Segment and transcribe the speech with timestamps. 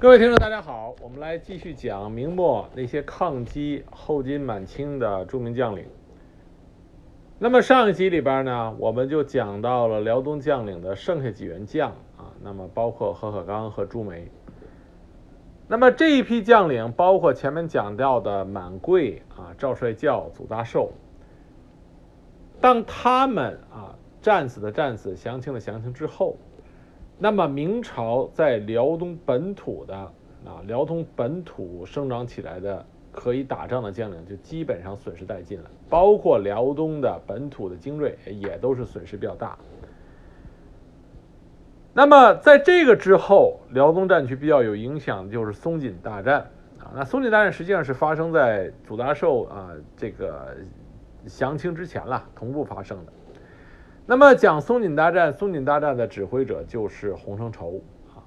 [0.00, 5.84] 各位听众，大家好，我们来继续讲明末那些抗击后金满清的著名将领。
[7.38, 14.26] 那么上一集里边呢，我们就讲到了辽东将领的剩下几员将啊，那么包括何可刚和朱梅。
[15.68, 20.90] 那么这一批将领，包括前面讲到的满贵啊、赵帅教、祖大寿，
[22.58, 26.38] 当他们啊战死的战死、降清的降清之后。
[27.22, 39.58] 那么明朝在辽东本土的啊，辽东本土生长起来的可以打仗的将领就基本上损失殆尽了，包括辽东的本土的精锐也都是损失比较大。
[41.92, 46.40] 那么在这个之后，辽东战区比较有影响的就是松锦大战
[46.78, 46.92] 啊。
[46.94, 50.56] 那松锦大战实际上是发生在祖大寿啊这个
[51.26, 53.12] 降清之前了，同步发生的。
[54.10, 58.26] 那么讲松锦大战，松锦大战的指挥者就是洪承畴啊。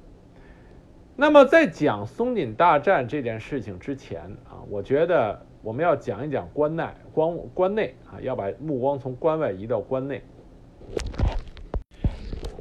[1.17, 10.21] 那么在讲松锦大战这件事情之前啊，我觉得我们要讲一讲关内，关关内啊，要把目光从关外移到关内。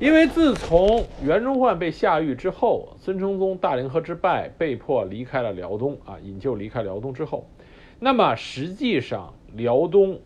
[0.00, 7.46] 因为自从袁崇焕被下狱之后，孙承宗大凌河之败，被迫离开了辽东啊，引咎离开辽东之后，
[8.00, 10.18] 那么实际上辽东。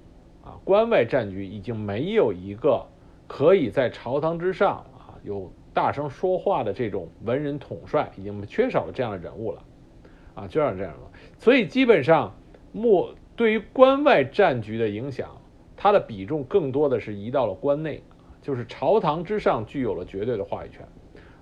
[0.47, 2.87] 啊，关外战局已经没有一个
[3.27, 9.63] 可以在朝堂之上啊有大声说话的这种文人统帅，已经缺少了这样的人物了，
[10.37, 12.33] 啊，缺少这样的，所以基本上
[12.71, 15.37] 莫对于关外战局的影响，
[15.77, 18.01] 它的比重更多的是移到了关内，
[18.41, 20.87] 就是朝堂之上具有了绝对的话语权，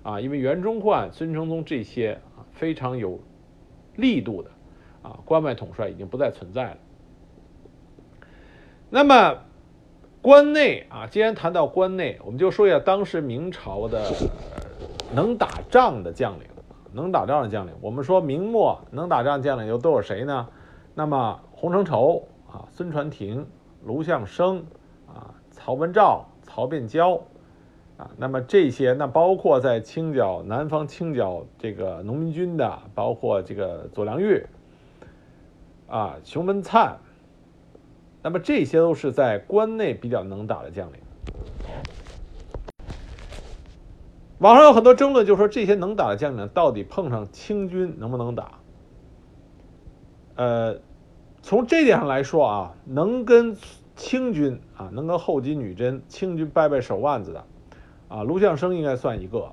[0.01, 3.19] 啊，因为袁崇焕、孙承宗这些啊非常有
[3.95, 4.49] 力度的
[5.03, 6.77] 啊关外统帅已经不再存在了。
[8.95, 9.39] 那么，
[10.21, 14.09] 关内啊，既然谈到关内，我们就说一下当时明朝的
[15.13, 16.47] 能打仗的将领。
[16.93, 20.47] 能打仗的将领，我们说明末能打仗将领又都有谁呢？
[20.93, 23.45] 那么洪承畴啊，孙传庭、
[23.83, 24.63] 卢象升
[25.13, 27.19] 啊，曹文照、曹变蛟
[27.97, 34.41] 啊，那么这些，那包括在清剿南方清剿这个农民军的，包括这个左良玉
[35.89, 36.97] 啊，熊文灿。
[38.25, 40.99] 那么这些都是在关内比较能打的将领。
[44.39, 48.53] 网上有很多争论，就是说这些能打的将领到底碰上清军能不能打？
[50.37, 50.79] 呃，
[51.43, 53.55] 从这点上来说啊，能跟
[53.95, 57.45] 清军啊，能跟后金女真清军掰掰手腕子的
[58.07, 59.51] 啊，卢象升应该算一个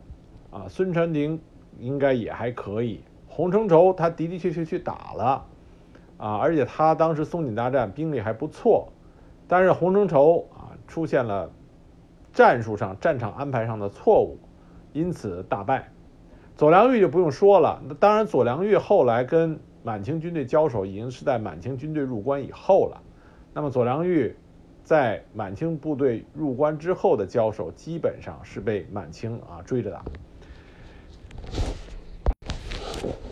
[0.50, 1.38] 啊，孙传庭
[1.78, 5.44] 应该也还可以，洪承畴他的的确确去打了。
[6.22, 8.92] 啊，而且他当时松锦大战兵力还不错，
[9.48, 11.50] 但是洪承畴啊出现了
[12.32, 14.38] 战术上、战场安排上的错误，
[14.92, 15.88] 因此大败。
[16.54, 23.02] 左良玉就不用说了，那当然左良玉后来跟满清军队交手，已经是在满清军队入关以后了。
[23.52, 24.36] 那么左良玉
[24.84, 30.04] 在满清部队入关之后的交手，基本上是被满清啊追着打。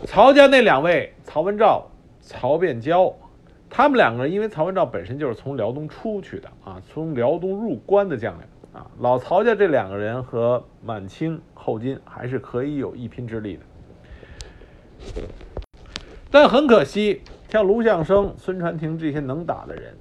[0.05, 1.87] 曹家那两位，曹文照。
[2.21, 3.13] 曹变蛟，
[3.69, 8.43] 他们两个人因为曹文照本身就是从辽东出去的啊，从辽东入关的将领
[8.73, 13.63] 啊，老曹家这两个人和满清后金还是可以有一拼之力的。
[16.29, 19.93] 但很可惜，像卢象升、孙传庭这些能打的人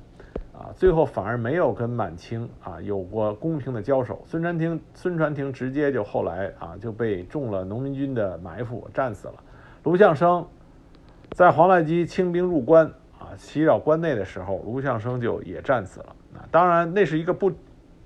[0.53, 4.23] 啊，最后反而没有跟满清啊有过公平的交手。
[4.27, 9.35] 孙传庭、孙传庭直接就后来啊就被中了农民军的埋伏，战死了。
[9.85, 10.47] 卢象升。
[11.37, 12.87] 在黄赖基清兵入关
[13.19, 16.17] 啊，袭扰关内的时候，卢象升就也战死了。
[16.35, 17.51] 啊，当然那是一个不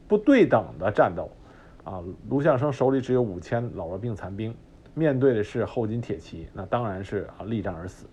[0.07, 1.31] 不对等的战斗
[1.83, 2.01] 啊。
[2.29, 4.55] 卢象升手里只有五千老弱病残兵，
[4.93, 8.07] 面对的是后金铁骑，那当然是啊力战而死。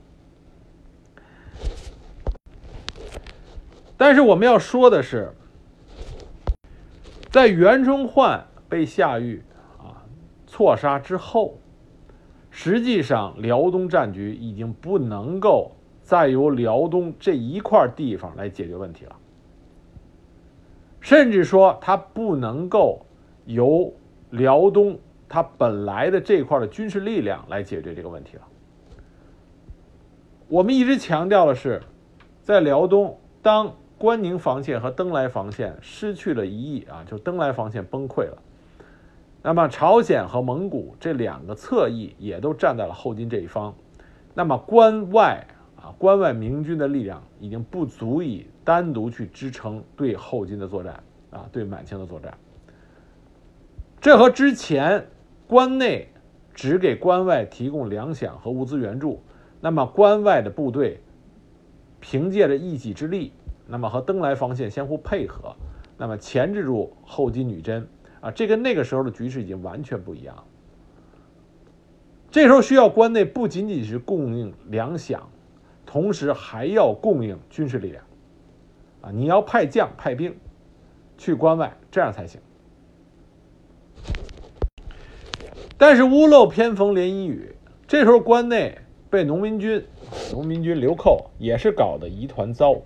[3.98, 5.32] 但是我们要说的是，
[7.30, 9.44] 在袁崇焕被下狱
[9.78, 10.02] 啊
[10.48, 11.58] 错杀之后。
[12.52, 15.72] 实际上，辽东战局已经不能够
[16.04, 19.16] 再由辽东这一块地方来解决问题了，
[21.00, 23.06] 甚至说，它不能够
[23.46, 23.92] 由
[24.32, 25.00] 辽东
[25.30, 28.44] 它本来的这块的军事力量来解决这个问题了。
[30.50, 31.82] 我们一直强调的是，
[32.44, 38.38] 在辽东，当关宁防线和登莱防线失去了一翼啊，就登莱防线崩溃了。
[39.44, 43.74] 那么，朝鲜和蒙古这两个侧翼也都站在了后金这一方。
[44.36, 52.38] 那么，关外啊，关外明军的力量已经不足以单独去支撑对后金的作战啊，对满清的作战。
[54.00, 55.08] 这和之前
[55.48, 56.10] 关内
[56.54, 59.24] 只给关外提供粮饷和物资援助，
[59.60, 61.02] 那么关外的部队
[62.00, 63.34] 凭借着一己之力，
[63.68, 65.56] 那么和登莱防线相互配合，
[65.98, 67.88] 那么钳制住后金女真
[68.22, 70.44] 啊，这跟那个时候的局势已经完全不一样。
[72.30, 75.20] 这时候需要关内不仅仅是供应粮饷，
[75.86, 78.04] 同时还要供应军事力量，
[79.02, 80.34] 啊，你要派将派兵
[81.18, 82.40] 去关外，这样才行。
[85.78, 87.56] 但是屋漏偏逢连阴雨，
[87.88, 88.78] 这时候关内
[89.10, 89.84] 被农民军、
[90.32, 92.78] 农民军流寇也是搞得一团糟。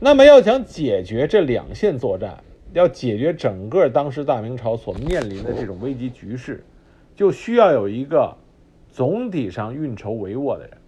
[0.00, 2.42] 那么要想解决这两线作战，
[2.72, 6.64] 要解决整个当时大明朝所面临的这种危机局势。
[7.14, 8.36] 就需要有一个
[8.92, 10.78] 总体上运筹帷幄的人。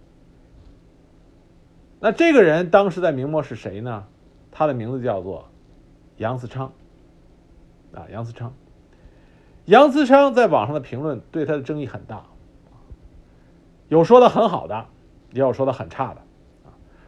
[1.99, 4.05] 那这个人当时在明末是谁呢？
[4.49, 5.49] 他的名字叫做
[6.15, 6.71] 杨嗣昌。
[7.93, 8.53] 啊，杨嗣昌。
[9.65, 12.25] 杨嗣昌在网上的评论对他的争议很大，
[13.89, 14.85] 有说的很好的，
[15.33, 16.21] 也有说的很差的。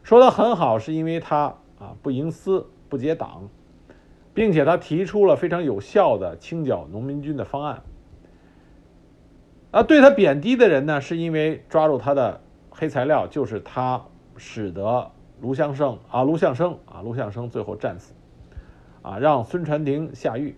[0.03, 3.47] 说的很好是因为他啊不营私不结党，
[4.33, 7.81] 并且他提出了非常有效的清剿农民军的方案。
[9.71, 14.03] 啊，对他贬低的人呢，是因为抓住他的黑材料，就是他
[14.37, 18.13] 使得卢象升啊，卢象升啊，卢象升最后战死，
[19.01, 20.55] 啊，让孙传庭下狱，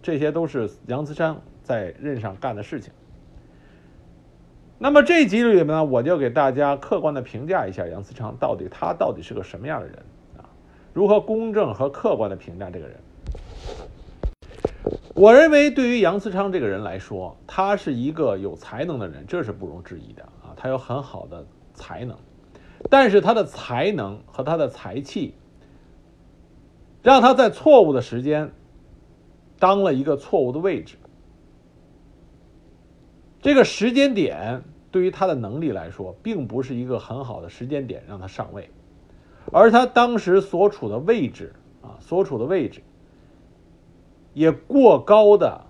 [0.00, 2.92] 这些都是杨慈昌在任上干的事情。
[4.78, 9.98] 那么这集里面呢，我就给大家客观的评价一下杨嗣昌到底他到底是个什么样的人？
[10.92, 12.96] 如何公正和客观的评价这个人？
[15.14, 20.54] 我认为，对于杨嗣昌这个人来说，他是一个有才能的人，这是不容置疑的啊。
[20.56, 21.44] 他有很好的
[21.74, 22.16] 才能，
[22.88, 25.34] 但是他的才能和他的才气，
[27.02, 28.50] 让他在错误的时间
[29.58, 30.96] 当了一个错误的位置。
[33.42, 38.70] 这个时间点对于他的能力来说，并不是一个很好的时间点让他上位，
[39.52, 41.52] 而他当时所处的位置
[41.82, 42.82] 啊，所处的位置。
[44.32, 45.66] 也过高的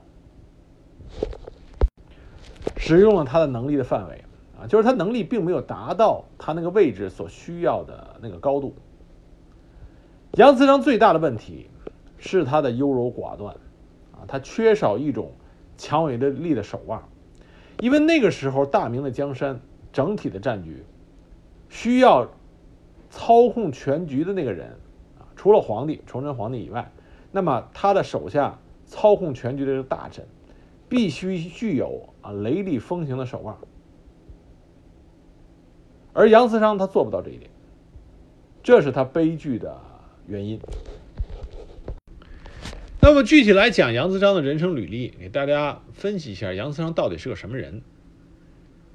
[2.76, 4.22] 使用了他的能力的范围
[4.60, 8.74] 啊，就是他能力并没有达到他那个位置所需要的那个高度。
[10.32, 11.70] 杨嗣昌最大的问题
[12.18, 13.54] 是他的优柔寡断
[14.12, 15.32] 啊，他缺少一种
[15.78, 17.02] 强有力的手腕，
[17.80, 19.58] 因为那个时候大明的江山
[19.90, 20.84] 整体的战局
[21.70, 22.28] 需要
[23.10, 24.70] 操控全局的那个人
[25.18, 26.90] 啊，除了皇帝崇祯皇帝以外。
[27.32, 30.24] 那么他的手下操控全局的这个大臣，
[30.88, 33.56] 必须具有啊雷厉风行的手腕，
[36.12, 37.48] 而杨嗣昌他做不到这一点，
[38.64, 39.80] 这是他悲剧的
[40.26, 40.58] 原因。
[43.00, 47.82] 那么具体来讲，杨嗣昌的人生履历，给大家分析一下杨嗣昌到底是个什么人。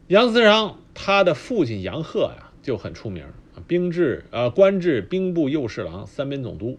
[0.07, 3.25] 杨嗣昌他的父亲杨鹤呀就很出名，
[3.67, 6.77] 兵制呃官至兵部右侍郎、三边总督。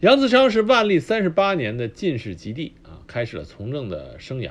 [0.00, 4.50] 杨嗣昌是万历三十八年的进士及第啊，开始了从政的生涯。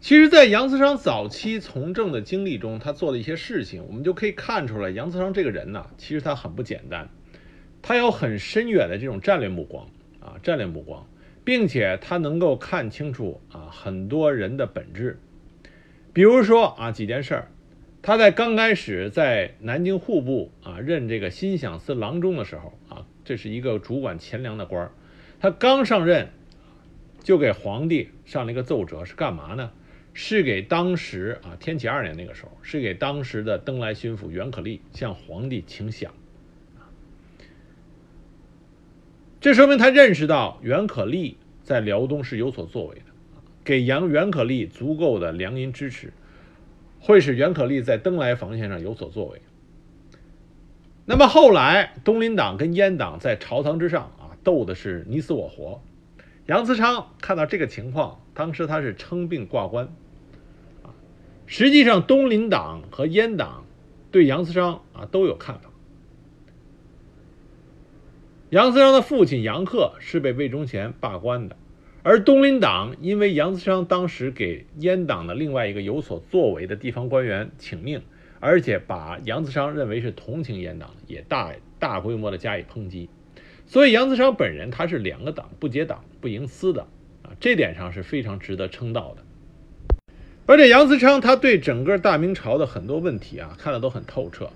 [0.00, 7.08] 其实，在杨嗣昌早期从政的经历中，他做的一些事情，我们就可以看出来，杨嗣昌这个人呢，其实他很不简单，
[7.82, 9.88] 他有很深远的这种战略目光
[10.20, 11.06] 啊，战略目光，
[11.44, 15.18] 并且他能够看清楚啊很多人的本质。
[16.16, 17.48] 比如说啊几件事儿，
[18.00, 23.06] 他在刚开始在南京户部啊任这个心想司郎中的时候啊。
[23.22, 24.92] 这是一个主管钱粮的官儿，
[25.40, 26.30] 他刚上任，
[27.22, 29.70] 就给皇帝上了一个奏折，是干嘛呢？
[30.14, 36.08] 是给当时啊天启二年那个时候，是给当时的登莱巡抚袁可立向皇帝请饷。
[39.38, 43.02] 这说明他认识到袁可立在辽东是有所作为的，
[43.66, 46.12] 给杨袁可立足够的粮银支持，
[47.00, 49.42] 会使袁可立在登莱防线上有所作为。
[51.04, 55.82] 那么后来，东林党跟阉党在朝堂之上啊斗的是你死我活。
[56.46, 59.88] 杨嗣昌看到这个情况，当时他是称病挂冠。
[61.46, 63.64] 实际上东林党和阉党
[64.12, 65.70] 对杨嗣昌啊都有看法。
[68.50, 71.56] 杨嗣昌的父亲杨鹤是被魏忠贤罢官的，
[72.06, 78.00] 而东林党因为杨嗣昌当时给阉党的另外一个有所作为的地方官员请命。
[78.38, 83.08] 而且把杨嗣昌认为是同情阉党，也大大规模的加以抨击，
[83.66, 86.82] 所以杨嗣昌本人他是两个党不结党不营私的
[87.22, 89.22] 啊，这点上是非常值得称道的。
[90.44, 94.50] 而且杨嗣昌他对整个大明朝的很多问题啊看的都很透彻，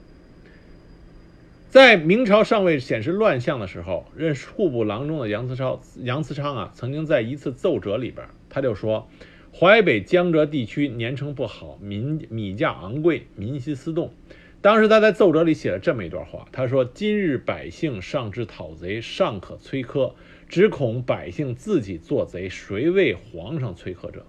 [1.71, 9.09] 在明朝尚未显示乱象的时候，任户部郎中的杨慈超杨慈昌啊，曾经在一次奏折里边，他就说，
[9.55, 14.13] 淮北江浙地区年成不好，民米价昂贵，民心思动。
[14.61, 20.15] 当时他在奏折里写了这么一段话，他说：“今日百姓上至讨贼，尚可催苛，
[20.49, 24.27] 只恐百姓自己做贼，谁为皇上催苛者？”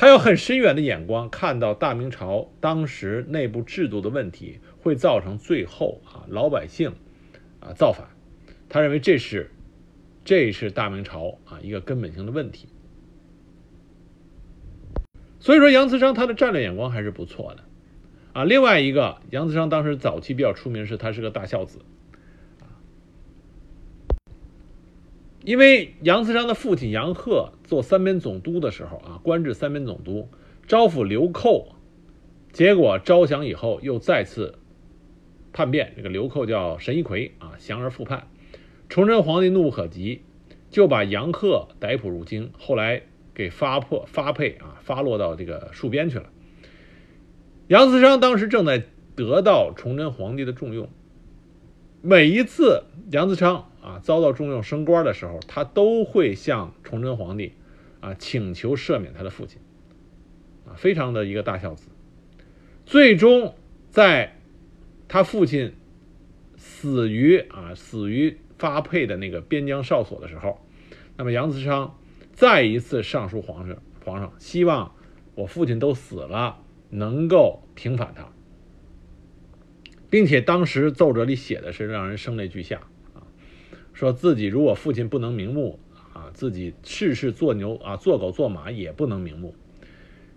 [0.00, 6.92] 他有很深远的眼光，看到大明朝当时内部制度的问题会造成最后啊老百姓
[7.58, 8.06] 啊造反，
[8.68, 9.50] 他认为这是
[10.24, 12.68] 这是大明朝啊一个根本性的问题。
[15.40, 17.64] 所以说，杨慈昌他的战略眼光还是不错的，
[18.34, 21.80] 啊，另外一个，杨慈昌当时早期比较出名是他是个大孝子，
[25.48, 30.28] 因为杨慈昌的父亲杨鹤做三边总督的时候啊，官至三边总督，
[30.66, 31.74] 招抚流寇，
[32.52, 34.58] 结果招降以后又再次
[35.50, 38.28] 叛变，这个流寇叫神一奎啊，降而复叛，
[38.90, 40.20] 崇祯皇帝怒不可及，
[40.68, 43.04] 就把杨鹤逮捕入京，后来。
[43.34, 46.28] 给发破发配啊，发落到这个戍边去了。
[47.68, 48.82] 杨慈昌当时正在
[49.14, 50.88] 得到崇祯皇帝的重用，
[52.02, 57.52] 每一次杨慈昌啊遭到重用升官的时候，他都会向崇祯皇帝
[58.00, 59.60] 啊请求赦免他的父亲，
[60.66, 61.88] 啊，非常的一个大孝子。
[62.86, 63.54] 最终
[63.90, 64.36] 在
[65.08, 65.74] 他父亲
[66.56, 70.60] 死于啊死于发配的那个边疆哨所的时候，
[71.16, 71.94] 那么杨慈昌。
[72.32, 74.94] 再一次上书皇上，皇上希望
[75.34, 78.28] 我父亲都死了，能够平反他，
[80.08, 82.82] 并且当时奏折里写的是让人声泪俱下，
[83.98, 85.80] 说自己如果父亲不能瞑目
[86.12, 89.56] 啊，自己事事做牛啊，做狗做马也不能瞑目。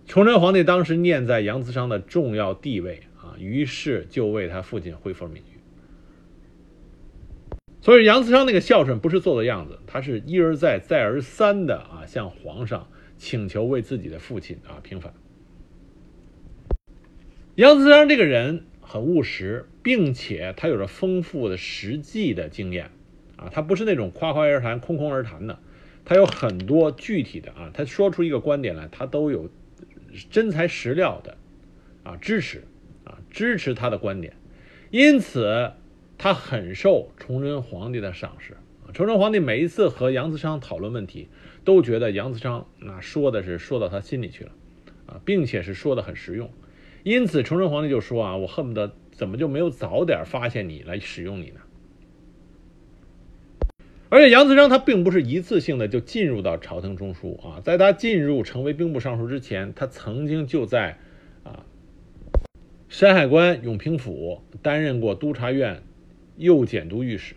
[0.04, 5.60] 崇祯皇帝当时念在杨慈昌的重要地位啊，于是就为他父亲恢复了名誉。
[7.80, 15.14] 所以杨慈昌那个孝顺不是做的样子，他是一而再、再而三的啊向皇上请求为自己的父亲啊平反。
[17.54, 22.90] 杨慈昌这个人很务实，并且他有着丰富的实际的经验
[23.44, 25.58] 啊，他不是那种夸夸而谈、空空而谈的，
[26.04, 29.50] 他有很多具体的啊，他说出一个观点来，他都有
[30.30, 31.36] 真材实料的
[32.04, 32.64] 啊支持
[33.04, 34.34] 啊支持他的观点，
[34.90, 35.72] 因此。
[36.18, 38.56] 他很受崇祯皇帝的赏识！
[38.94, 41.26] 崇祯皇帝每一次和杨慈昌讨论问题，
[41.64, 44.52] 都觉得杨慈昌那说的是说到他心里去了
[45.06, 46.48] 啊，并且是说的很实用。
[47.02, 51.60] 因此，崇祯皇帝就说啊：“我恨不得怎么就没有早点发现你来使用你呢？”
[54.12, 60.98] 而且，杨慈昌他并不是一次性的就进入到朝廷中枢啊，在他进入成为兵部尚书之前，他曾经就在
[61.44, 61.64] 啊
[62.90, 65.82] 山海关永平府担任过督察院。
[66.38, 67.34] 右检都御史，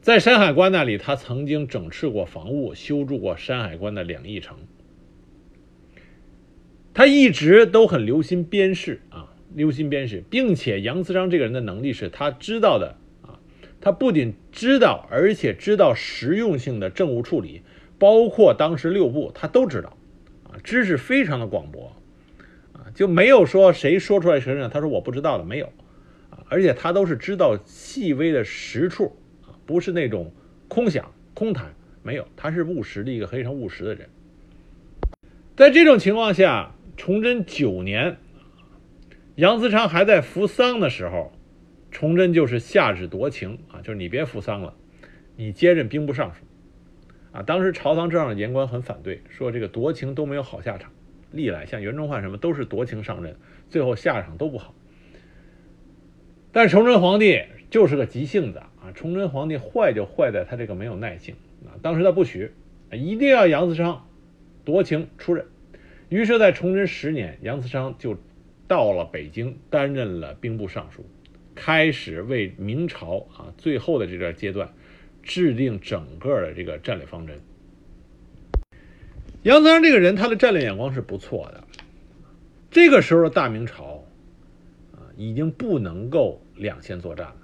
[0.00, 4.58] 在山海关那里，他曾经整治过防务，修筑过山海关的两翼城。
[6.92, 13.40] 他一直都很留心边事啊，留心边事，并且杨慈昌这个人的能力是他知道的啊，
[13.80, 17.62] 他不仅知道，而且知道实用性的政务处理，
[17.96, 19.96] 包括当时六部他都知道
[20.42, 21.92] 啊，知识非常的广博
[22.72, 24.68] 啊，就没有说谁说出来谁呢？
[24.68, 25.66] 他说我不知道的没有。
[26.30, 30.32] 啊而且他都是知道细微的实处啊，不是那种
[30.66, 31.72] 空想空谈，
[32.02, 34.08] 没有，他是务实的一个非常务实的人。
[35.54, 38.16] 在这种情况下，崇祯九年，
[39.36, 41.30] 杨嗣昌还在服丧的时候，
[41.98, 44.72] 崇祯就是下旨夺情啊，就是你别服丧了，
[45.34, 46.42] 你接任兵部尚书
[47.32, 47.42] 啊。
[47.42, 50.92] 当时朝堂上的言官很反对，说这个夺情都没有好下场，
[51.32, 53.34] 历来像袁崇焕什么都是夺情上任，
[53.68, 54.76] 最后下场都不好。
[56.52, 58.92] 但崇祯皇帝就是个急性子啊！
[58.94, 61.34] 崇祯皇帝坏就坏在他这个没有耐性
[61.66, 61.74] 啊！
[61.82, 62.52] 当时他不许，
[62.92, 64.06] 一定要杨嗣昌
[64.64, 65.44] 夺情出任。
[66.10, 68.16] 于是，在崇祯十年，杨嗣昌就
[68.68, 71.04] 到了北京，担任了兵部尚书，
[71.60, 74.72] 开始为明朝啊最后的这段阶段
[75.22, 77.40] 制定整个的这个战略方针。
[79.42, 81.64] 杨嗣昌这个人，他的战略眼光是不错的。
[82.70, 84.04] 这个时候的大明朝。
[85.20, 87.36] 已经不能够两线作战了，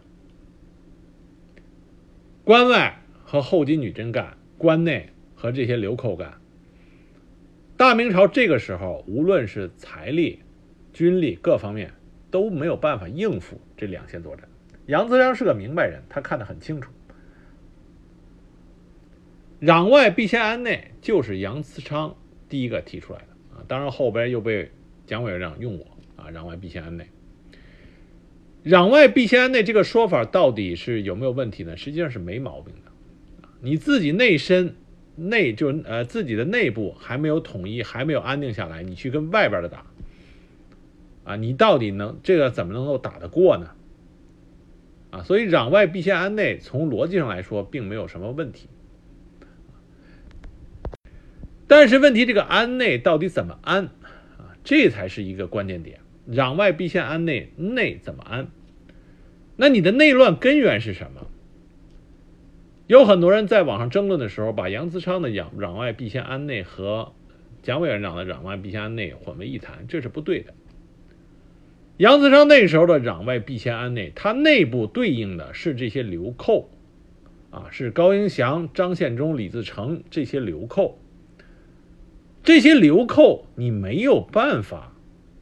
[2.45, 6.35] 关外和后金女真干，关内和这些流寇干。
[7.77, 10.39] 大明朝这个时候，无论是财力、
[10.93, 11.93] 军力各方面
[12.31, 14.49] 都没有办法应付这两线作战。
[14.87, 16.91] 杨子昌是个明白人，他看得很清楚。
[19.61, 22.17] 攘外必先安内，就是杨子昌
[22.49, 23.65] 第一个提出来的啊。
[23.69, 24.71] 当然后边又被
[25.07, 25.87] 蒋委员长用我
[26.17, 27.07] 啊，攘外必先安内。
[28.65, 31.77] 攘外必先安内这个说法到底是有没有问题呢？
[31.77, 32.91] 实际上是没毛病的。
[33.61, 34.75] 你自己内身
[35.17, 39.87] 内就呃自己的内部还没有统一，还没有安定下来，你去跟外边的打，
[41.25, 43.71] 啊，你到底能这个怎么能够打得过呢？
[45.11, 48.69] 啊，所以攘外必先安内，从逻辑上来说并没有什么问题。
[51.67, 53.87] 但是问题，这个安内到底怎么安
[54.37, 54.53] 啊？
[54.63, 56.01] 这才是一个关键点。
[56.31, 58.49] 攘外必先安内，内怎么安？
[59.57, 61.29] 那你的内乱根源是什么？
[62.87, 67.15] 有很多人在网上争论的时候，把杨子昌的攘攘外必先安内和
[67.63, 70.53] 蒋委员长的攘外必先安内混为一谈，这是不对的。
[71.97, 76.69] 杨子昌那时候的攘外必先安内，他内部对应的是这些流寇，
[77.51, 80.99] 啊，是高迎祥、张献忠、李自成这些流寇。
[82.43, 84.93] 这些流寇，你没有办法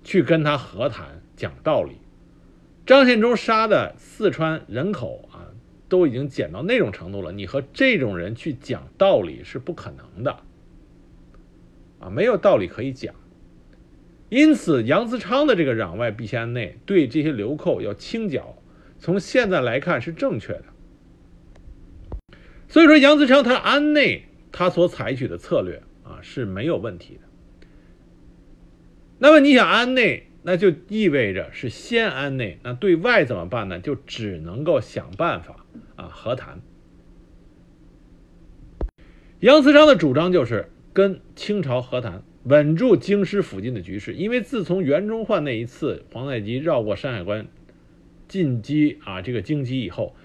[0.04, 1.96] 去跟他和谈讲道理。
[2.84, 5.48] 张献忠杀的四川人口啊，
[5.88, 10.36] 都已经减到那种程度了，你和这种人去讲道理是不可能的，
[11.98, 13.14] 啊，没有道理可以讲。
[14.32, 18.56] 因此，杨子昌的这个攘外必先安内，对这些流寇要清剿，
[18.98, 20.64] 从现在来看是正确的。
[22.66, 27.28] 所以说，杨子昌他安内，他所采取的策略啊是没有问题的。
[29.18, 33.80] 那么你想安内，那就意味着是先安内，那对外怎么办呢？
[33.80, 36.62] 就只能够想办法啊和谈。
[39.40, 42.22] 杨子昌的主张就是跟清朝和谈。
[42.44, 47.46] 稳住京师附近的局势，因为自从袁崇焕那一次皇太极绕过山海关
[48.26, 50.16] 进击啊这个京畿以后，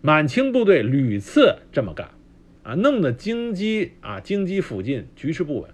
[0.00, 2.10] 满清部队屡次这么干，
[2.64, 5.70] 啊，弄得京畿啊京畿附近局势不稳。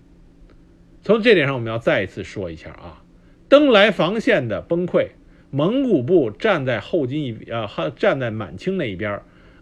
[1.00, 3.02] 从这点上，我们要再一次说一下啊，
[3.48, 5.08] 登莱防线的崩溃，
[5.50, 9.12] 蒙古部站在后金一啊站在满清那一边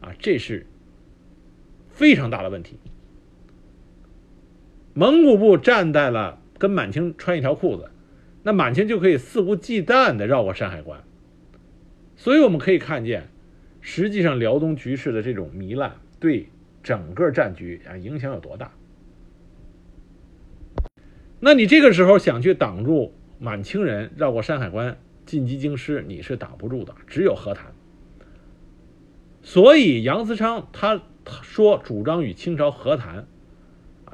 [0.00, 0.66] 啊，这是
[1.90, 2.78] 非常大的问题。
[4.98, 7.90] 蒙古部站在了跟满清穿一条裤子，
[8.42, 11.04] 那满清就可以肆无忌惮地绕过山海关。
[12.16, 13.28] 所以我们可以看见，
[13.82, 16.48] 实际上辽东局势的这种糜烂对
[16.82, 18.72] 整个战局啊影响有多大。
[21.40, 27.70] 那你这个时候想去挡住满清人绕过山海关进击京师，你是挡不住的，只有和谈。
[29.42, 31.02] 所以杨思昌他
[31.42, 33.26] 说主张与清朝和谈。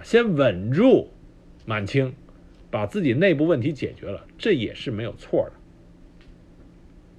[0.03, 1.11] 先稳住
[1.65, 2.15] 满清，
[2.71, 5.53] 把自己内部问题解决了，这也是没有错的。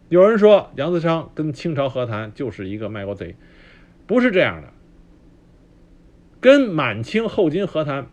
[0.10, 3.36] 有人说杨子昌跟清朝和谈就是一个卖国贼，
[4.06, 4.70] 不是这样的。
[6.40, 8.08] 跟满清后金和谈，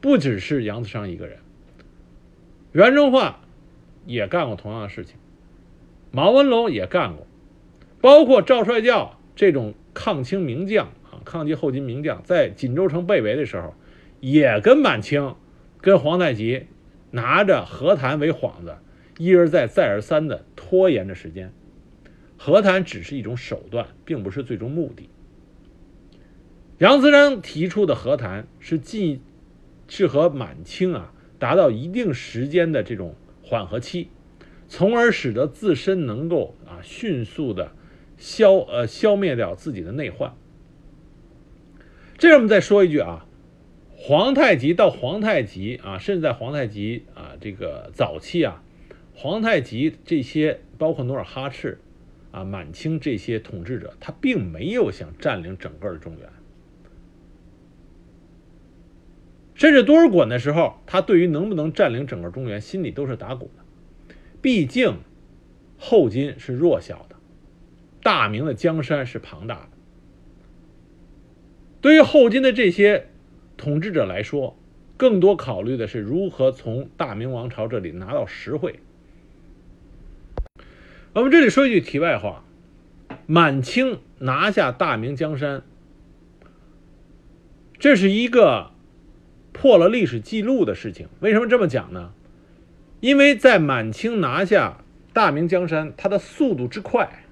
[0.00, 1.38] 不只是杨子昌一个人，
[2.72, 3.34] 袁崇焕
[4.06, 5.16] 也干过同样的事情，
[6.12, 7.26] 毛文龙也干过，
[8.00, 10.88] 包括赵帅教这种抗清名将。
[11.28, 13.74] 抗击后金名将在锦州城被围的时候，
[14.20, 15.36] 也跟满清、
[15.82, 16.66] 跟皇太极
[17.10, 18.78] 拿着和谈为幌子，
[19.18, 21.52] 一而再、再而三的拖延着时间。
[22.38, 25.10] 和谈只是一种手段，并不是最终目的。
[26.78, 29.20] 杨子章提出的和谈是既
[29.88, 34.08] 是和满清啊达到一定时间的这种缓和期，
[34.68, 37.72] 从而使得自身能够啊迅速的
[38.16, 40.32] 消呃消灭掉自己的内患。
[42.18, 43.24] 这我们再说一句啊，
[43.96, 48.60] 皇太极到皇太极啊，甚至在皇太极啊这个早期啊，
[49.14, 51.80] 皇太极这些包括努尔哈赤
[52.32, 56.28] 啊、满清这些统治者，他并没有想占领整个的中原，
[59.54, 63.64] 甚至多尔衮的时候，他对于能不能占领整个中原，心里都是打鼓的。
[64.42, 64.98] 毕竟
[65.78, 67.14] 后金是弱小的，
[68.02, 69.77] 大明的江山是庞大的。
[71.80, 73.08] 对于后金的这些
[73.56, 74.56] 统治者来说，
[74.96, 78.80] 更多考虑的是如何从大明王朝这里拿到实惠。
[81.12, 82.44] 我们这里说一句题外话：
[83.26, 85.62] 满清拿下大明江山，
[87.78, 88.72] 这是一个
[89.52, 91.08] 破了历史记录的事情。
[91.20, 92.12] 为什么这么讲呢？
[93.00, 97.24] 因为在满清拿下大明江山，它的速度之快，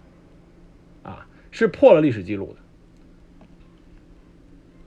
[1.03, 2.61] 啊，是破了历史记录的。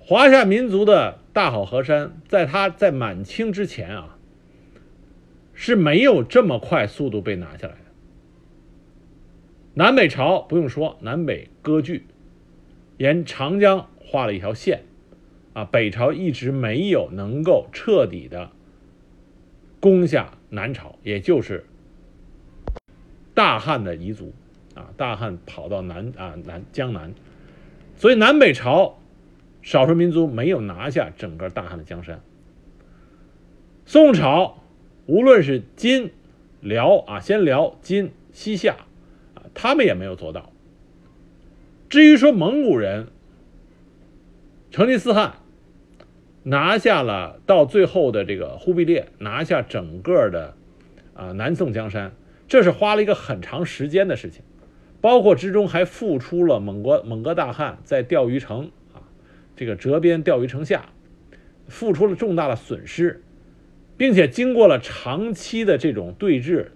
[0.09, 4.17] 华夏民族的大好河山，在他在满清之前啊，
[5.53, 7.91] 是没有这么快速度被拿下来的。
[9.75, 12.07] 南北朝不用说，南北割据，
[12.97, 14.81] 沿长江画了一条线，
[15.53, 18.49] 啊，北朝一直没有能够彻底的
[19.79, 21.67] 攻下南朝，也就是
[23.35, 24.33] 大汉的彝族
[24.73, 27.13] 啊，大汉跑到南啊南江南，
[27.95, 28.97] 所以南北朝
[29.61, 32.21] 少数民族没有拿下整个大汉的江山。
[33.85, 34.63] 宋朝
[35.05, 36.11] 无论是金、
[36.61, 38.75] 辽啊，先辽、金、西夏
[39.33, 40.51] 啊，他们也没有做到。
[41.89, 43.07] 至于说蒙古人，
[44.69, 45.33] 成吉思汗
[46.43, 50.55] 拿下了到最后的这个忽必烈拿下整个的
[51.15, 52.13] 啊南宋江山，
[52.47, 54.43] 这是花了一个很长时间的事情，
[55.01, 58.69] 包括之中还付出了蒙国蒙哥大汗在钓鱼城
[59.59, 60.87] 这个折边钓鱼城下
[61.67, 63.21] 付出了重大的损失，
[63.97, 66.67] 并且经过了长期的这种对峙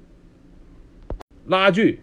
[1.45, 2.01] 拉锯，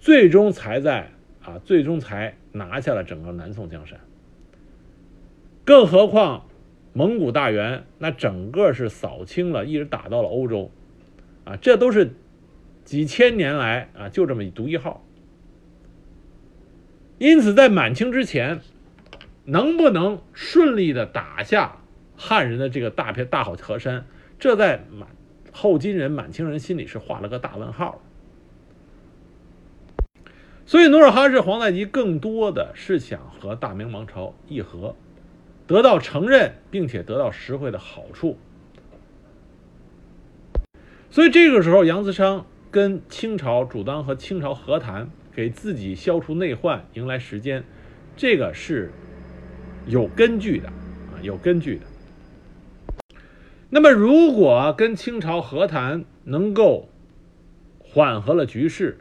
[0.00, 1.12] 最终才在
[1.44, 4.00] 啊最终才拿下了整个南宋江山。
[5.64, 6.48] 更何况，
[6.92, 10.72] 蒙古大元那整个是扫清了，一直打到了欧洲，
[11.44, 12.10] 啊，这都是
[12.84, 15.06] 几千年来啊就这么一独一号。
[17.18, 18.60] 因此，在满清之前，
[19.46, 21.78] 能不能顺利的打下
[22.16, 24.04] 汉人的这个大片大好河山，
[24.38, 25.08] 这在满
[25.50, 28.02] 后金人、满清人心里是画了个大问号。
[30.66, 34.94] 所以，努尔哈赤、皇太极更多的是想和大明王朝议和。
[35.68, 38.38] 得到承认，并且得到实惠的好处，
[41.10, 47.64] 所以这个时候，杨嗣昌跟清朝主张和清朝和谈，给自己消除内患，迎来时间，
[48.16, 48.92] 这个是
[49.86, 51.86] 有根据的啊，有根据的。
[53.70, 56.88] 那么，如果跟清朝和谈能够
[57.78, 58.98] 缓和了局势，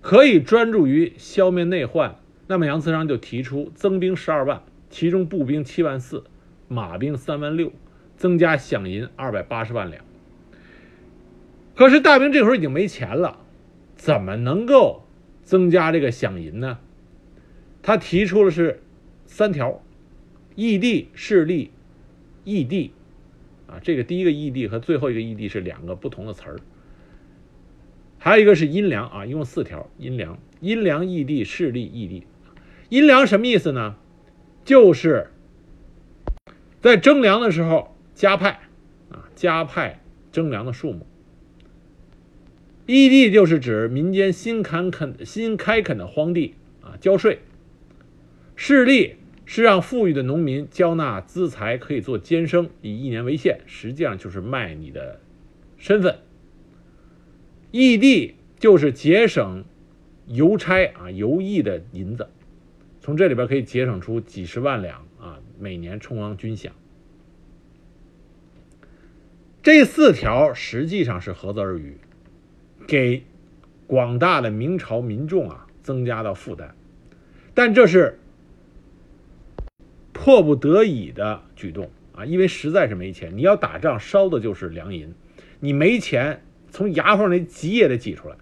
[0.00, 4.62] 可以专注于消灭内患，那么杨嗣昌就提出增兵十二万。
[4.88, 6.24] 其中步兵七万四，
[6.66, 7.70] 马兵三万六，
[8.16, 10.04] 增加饷银二百八十万两。
[11.76, 13.38] 可是大明这会儿已经没钱了，
[13.94, 15.04] 怎么能够
[15.44, 16.78] 增加这个饷银呢？
[17.82, 18.82] 他提出的是
[19.30, 19.80] 三条：
[20.56, 21.70] 异地、势力、
[22.44, 22.92] 异地。
[23.68, 26.58] 啊，这个第一个异地和最后一个异地是两个不同的词儿。
[28.18, 32.24] 还有一个是阴粮啊，一共四条：阴粮、阴粮、异地、势力、异地。
[32.88, 33.96] 阴粮什么意思呢？
[34.64, 35.30] 就是
[36.80, 38.60] 在征粮的时候加派
[39.10, 41.06] 啊，加派征粮的数目。
[42.86, 47.38] 异地就是指民间新垦垦新开垦的荒地啊，交税。
[48.56, 49.16] 势利
[49.52, 55.18] 是让富裕的农民交纳资财，可以做监生，以一年为限，实际上就是卖你的
[55.76, 56.18] 身份。
[57.72, 59.64] 异地就是节省
[60.28, 62.28] 邮差啊邮役的银子。
[63.00, 66.70] 从这里边可以节省出几十万两啊，每年充当军饷。
[69.64, 71.98] 这四条实际上是合则而渔，
[72.86, 73.24] 给
[73.88, 76.76] 广大的明朝民众啊增加了负担，
[77.52, 78.20] 但这是
[80.22, 83.34] 迫不得已的举动啊，因为实在是没钱。
[83.38, 85.14] 你要打仗烧的就是粮银，
[85.60, 88.36] 你没钱从牙缝里挤也得挤出来。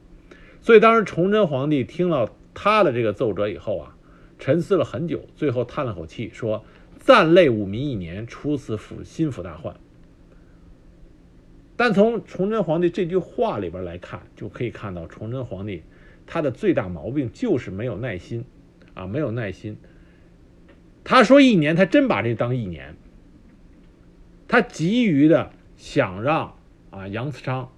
[0.61, 3.95] 所以当时崇祯皇帝听到他的这个奏折以后啊。
[4.41, 6.65] 沉思了很久，最后叹了口气，说
[7.01, 9.75] ：“暂累五民一年，除此府心腹大患。”
[11.77, 15.83] 但从崇祯皇帝这句话里边来看，就可以看到崇祯皇帝
[16.25, 18.45] 他的最大毛病就是没有耐心
[18.95, 19.77] 啊，没有耐心。
[21.11, 22.95] 他说一年，他真把这当一年。
[24.47, 26.55] 他急于的想让
[26.91, 27.71] 啊杨嗣昌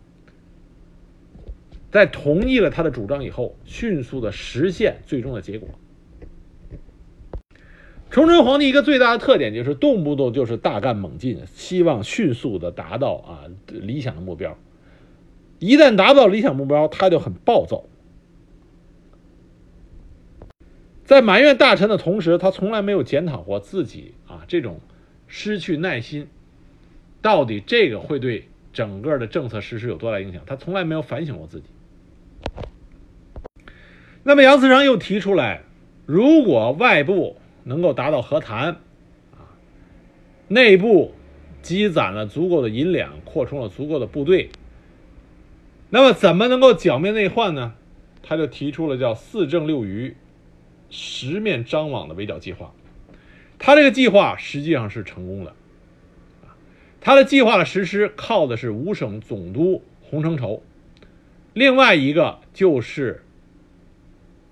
[1.93, 5.69] 在同意了他的主张以后，迅速的实现最终的结果。
[8.11, 14.59] 崇祯皇帝一个最大的特点就是动不动就是大干猛进，希望迅速的达到啊理想的目标。
[15.61, 17.85] 一旦达不到理想目标，他就很暴躁。
[21.11, 24.79] 在埋怨大臣的同时，他从来没有检讨过自己啊这种
[25.27, 26.29] 失去耐心，
[27.20, 30.40] 到底这个会对整个的政策实施有多大影响？
[30.46, 31.66] 他从来没有反省过自己。
[34.23, 35.62] 那么杨嗣昌又提出来，
[36.07, 38.77] 如果外部能够达到和谈，
[39.33, 39.51] 啊，
[40.46, 41.12] 内部
[41.61, 44.51] 积攒了足够的银两，扩充了足够的部队，
[45.88, 47.75] 那么怎么能够剿灭内患呢？
[48.23, 50.14] 他就提出了叫“四正六余，
[50.90, 52.72] 十面张网”的围剿计划。
[53.59, 55.55] 他这个计划实际上是成功的，
[57.00, 60.62] 他的计划的实施靠的是五省总督洪承畴，
[61.55, 63.22] 另外一个就是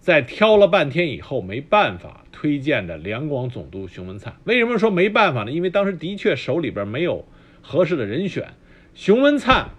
[0.01, 2.25] 在挑了半天以后没办法。
[2.31, 5.51] 推荐的两广总督熊文灿，为什么说没办法呢？
[5.51, 7.27] 因为当时的确手里边没有
[7.63, 8.51] 合适的人选。
[8.95, 9.71] 熊文灿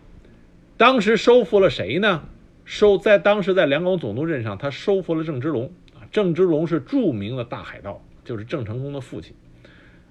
[0.76, 2.26] 当时收服了谁呢？
[2.66, 5.72] 收在当时在两广总督任上，他收服了郑芝龙。
[6.12, 9.36] 郑芝龙是著名的大海盗，就是郑成功的父亲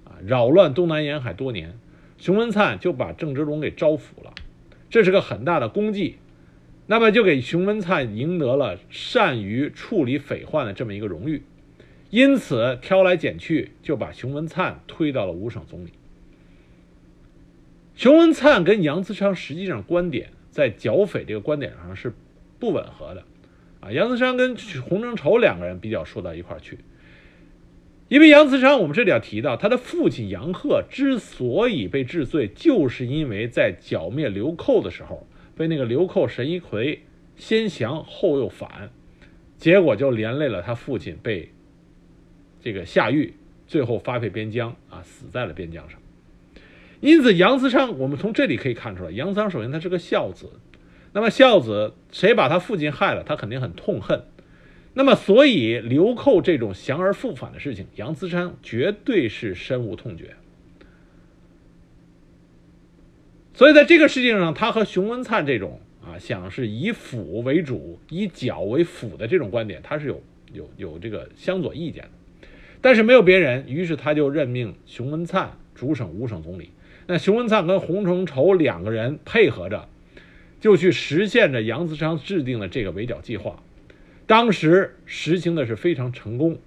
[0.03, 1.77] 啊，扰乱东南沿海多年。
[2.17, 4.33] 熊文灿就把郑芝龙给招抚了，
[4.89, 6.17] 这是个很大的功绩。
[6.87, 11.43] 那么就给熊文灿赢得了善于处理匪患的这么一个荣誉，
[12.09, 15.91] 因此挑来拣去就把熊文灿推到了五省总理。
[17.95, 22.11] 熊文灿跟杨自昌实际上观点在剿匪这个观点上是
[22.57, 23.23] 不吻合的，
[23.81, 24.55] 啊，杨嗣昌跟
[24.87, 26.79] 洪承畴两个人比较说到一块去，
[28.07, 35.27] 因为杨嗣昌我们这里要提到他的父亲杨鹤之所以被治罪，就是因为在剿灭流寇的时候。
[35.55, 37.03] 被那个流寇神一奎
[37.35, 38.91] 先降后又反，
[39.57, 41.51] 结果就连累了他父亲被
[42.61, 43.33] 这个下狱，
[43.67, 45.99] 最后发配边疆啊，死在了边疆上。
[47.01, 50.49] 因此，杨嗣昌，我们从这里可以看出来，杨嗣昌首先他是个孝子，
[51.13, 54.23] 那么孝子谁把他父亲害了，他肯定很痛恨。
[54.93, 60.35] 那么，所以流寇这种降而复返的事情，杨嗣昌绝对是深恶痛绝。
[63.53, 72.09] 所以，在这个事情上，他和熊文灿这种啊，想是以辅为主，以剿为辅的这种观点，他是有有有这个相左意见的。
[72.81, 76.71] 但是没有别人，于是他就任命熊文灿主省五省总理。
[77.07, 79.87] 那熊文灿跟洪承畴两个人配合着，
[80.59, 83.61] 就去实现着杨子昌制定的这个围剿计划。
[84.25, 86.59] 当时实行的是非常成功。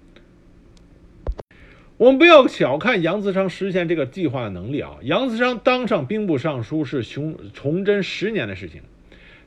[1.97, 4.97] 我们不要小看杨子昌实现这个计划的能力啊！
[5.03, 8.81] 杨子昌当上兵部尚书是熊崇祯十年的事情，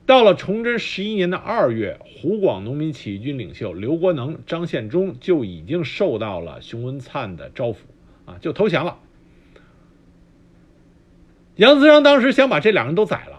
[0.07, 7.75] 到了崇祯十一年的二月，湖广农民起义军领袖刘国能、张献忠就已经受到了熊文灿的招抚
[8.25, 8.97] 啊，就投降了。
[11.57, 13.36] 杨子昌当时想把这两人都宰了，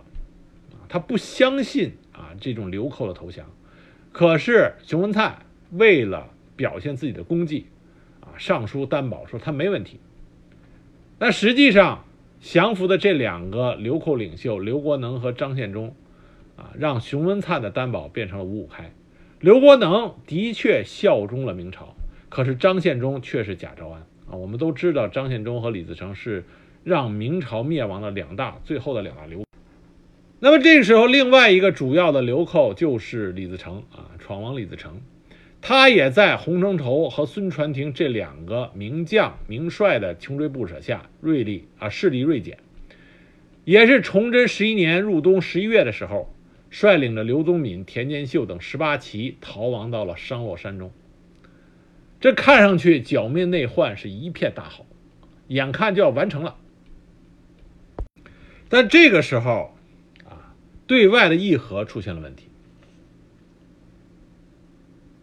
[0.89, 3.47] 他不相信啊这种流寇的投降，
[4.13, 5.39] 可是熊文灿
[5.73, 7.67] 为了表现自己的功绩。
[8.21, 9.99] 啊上书担保说他没问题，
[11.19, 12.05] 但实际上
[12.41, 15.95] 降服的这两个流寇领袖刘国能和张献忠，
[16.57, 18.93] 啊，让熊文灿的担保变成了五五开。
[19.41, 21.95] 刘国能的确效忠了明朝，
[22.29, 24.37] 可是张献忠却是假招安啊。
[24.37, 26.45] 我们都知道张献忠和李自成是
[26.85, 29.48] 让明朝灭亡的两大最后的两大流。
[30.41, 35.01] 那么这个时候，另外一个主要的流寇就是李自成啊，闯王李自成。
[35.61, 42.59] 他也在洪承畴和孙传庭这两个名将名帅的穷追不舍下，锐利啊势力锐减。
[43.65, 46.33] 也是崇祯十一年入冬十一月的时候，
[46.71, 50.93] 率领着刘宗敏、田间秀等十八旗逃亡到了商洛山中。
[52.21, 54.87] 这看上去剿灭内患是一片大好，
[55.49, 56.57] 眼看就要完成了。
[58.69, 59.75] 但这个时候，
[60.89, 62.49] 对外的议和出现了问题。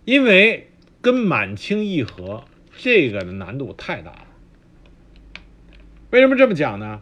[0.06, 0.70] 因为
[1.02, 2.46] 跟满清议和，
[2.78, 4.28] 这个的难度太大了。
[6.12, 7.02] 为什么这么讲呢？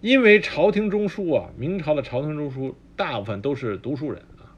[0.00, 4.56] 因为朝廷中枢啊，明朝的朝廷中枢大部分都是读书人啊。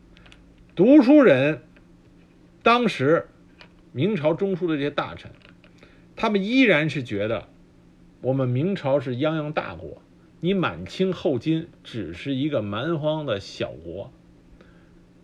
[0.77, 1.63] 读书人，
[2.63, 3.29] 当时
[3.93, 5.33] 明朝中枢的这些大臣，
[6.15, 7.49] 他们依然是觉得
[8.21, 10.01] 我们明朝是泱泱大国，
[10.47, 14.13] 你满清后金只是一个蛮荒的小国。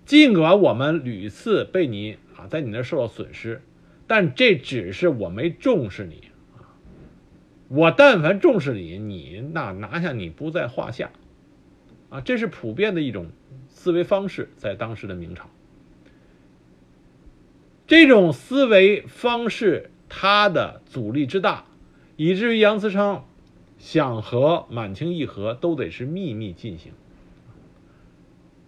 [0.05, 2.49] 尽管我们屡次被你啊。
[2.49, 3.63] 在你那受到损失，
[4.09, 6.25] 但这只是我没重视你
[6.57, 6.75] 啊！
[7.69, 11.13] 我但凡重视你，你那拿下你不在话下
[12.09, 12.21] 啊！
[12.21, 13.29] 这是普遍的一种
[13.69, 15.49] 思维方式，在当时的明朝，
[17.87, 21.65] 这种思维方式它的阻力之大，
[22.17, 23.29] 以至于杨嗣昌
[23.83, 26.93] 想和满清议和都得是秘密进行。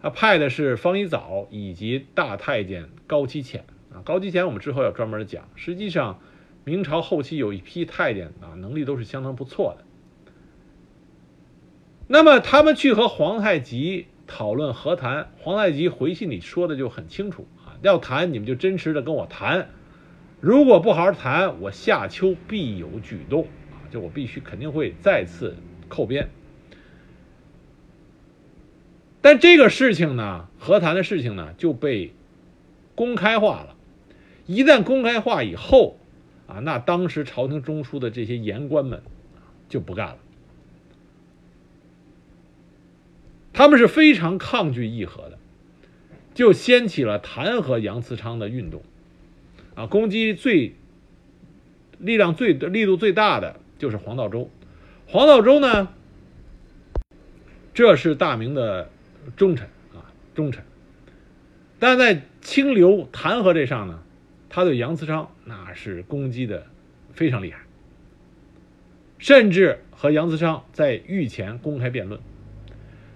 [0.02, 5.48] 他派的是方一藻以及大太监高期潜啊，高期潜我们之后要专门讲。
[5.54, 6.18] 实际上，
[6.64, 9.84] 明朝后期有一批太监啊，能力都是相当不错的。
[12.08, 19.70] 那么他们去和皇太极讨论和谈，皇太极回信里说的就很清楚啊，要谈你们就真实的跟我谈，
[20.40, 23.46] 如果不好好谈，我夏秋必有举动，
[23.94, 25.54] 就我必须肯定会再次
[25.88, 26.28] 扣编。
[29.22, 32.12] 但这个事情呢，和谈的事情呢就被
[32.96, 33.76] 公开化了。
[34.46, 35.96] 一旦公开化以后，
[36.48, 39.00] 啊，那当时朝廷中枢的这些言官们
[39.68, 40.18] 就不干了。
[43.52, 45.38] 他们是非常抗拒议和的，
[46.34, 48.82] 就掀起了弹劾杨嗣昌的运动。
[49.76, 50.74] 啊，攻击最
[51.98, 54.50] 力量最力度最大的就是黄道周。
[55.06, 55.90] 黄道周呢，
[57.74, 58.88] 这是大明的。
[59.36, 60.62] 忠臣啊，忠臣。
[61.78, 64.02] 但在清流弹劾这上呢，
[64.50, 66.66] 他对杨嗣昌那是攻击的
[67.14, 67.60] 非常厉害，
[69.16, 72.20] 甚至和杨嗣昌在御前公开辩论。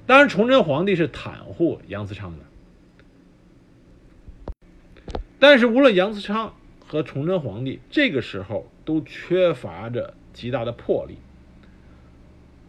[0.07, 4.55] 当然，崇祯皇帝是袒护杨嗣昌的，
[5.39, 6.55] 但是无论杨嗣昌
[6.87, 11.17] 和崇祯皇帝这个时候都缺乏着极大的魄力。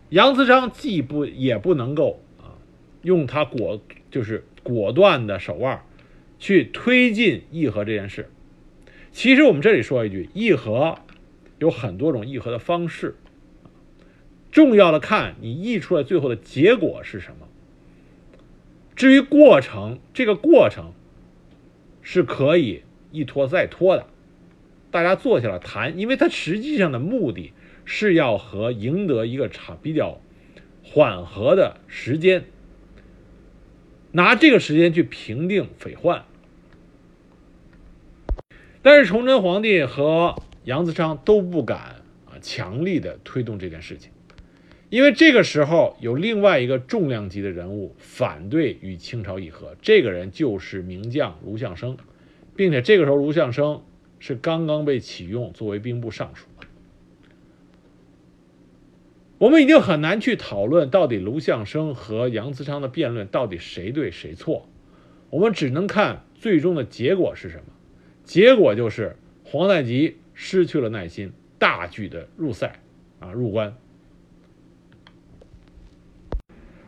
[0.09, 2.57] 杨嗣昌既不也不能够啊，
[3.03, 3.79] 用他果
[4.09, 5.83] 就是果断的手腕
[6.39, 8.31] 去推进议和这件事。
[9.11, 10.97] 其实我们这里说一句，议和
[11.59, 13.17] 有很多种议和的方式，
[14.51, 17.47] 重要的看你议出来最后的结果是什么。
[18.95, 20.93] 至于过程，这个过程
[22.01, 24.07] 是可以一拖再拖的，
[24.89, 27.53] 大家坐下来谈，因为它实际上的目的。
[27.91, 30.21] 是要和赢得一个长比较
[30.83, 32.45] 缓和的时间，
[34.11, 36.23] 拿这个时间去平定匪患。
[38.83, 44.11] 但是崇祯皇帝和杨子昌都不敢啊强力的推动这件事情，
[44.91, 51.97] 因为这个时候有另外一个重量级的人物反对与清朝议和，这个人就是名将卢象升，
[52.55, 53.81] 并且这个时候卢象升
[54.19, 56.45] 是刚刚被启用作为兵部尚书。
[59.39, 64.67] 我们已经很难去讨论到底卢象升和杨嗣昌的辩论到底谁对谁错，
[65.29, 67.63] 我们只能看最终的结果是什么。
[68.25, 72.79] 结果就是皇太极失去了耐心，大举的入塞，
[73.21, 73.73] 啊入关。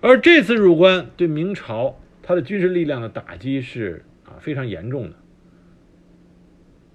[0.02, 5.16] 而这次入关对明朝他的军事力量的打击是啊非常严重的。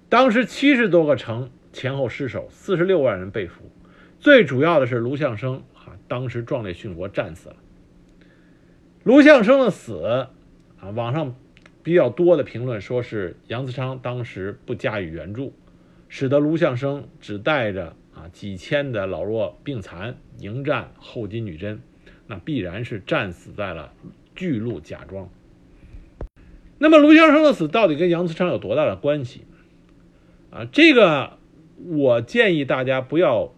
[0.07, 3.63] 当时七十多个城前后失守，四十六万人被俘。
[4.27, 7.55] 最主要的是卢象升啊，当时壮烈殉国，战死了。
[9.05, 10.27] 卢象升的死
[10.81, 11.33] 啊，网上
[11.81, 15.53] 比较多的评论说是杨嗣昌当时不加以援助，
[16.09, 21.79] 使得卢象升只带着啊几千的老弱病残迎战后金女真，
[22.27, 23.93] 那必然是战死在了
[24.35, 25.29] 巨鹿贾庄。
[26.79, 29.45] 那么卢象升的死到底跟杨嗣昌有多大的关系
[30.51, 30.67] 啊？
[30.69, 31.37] 这个
[31.85, 33.53] 我建议大家不要。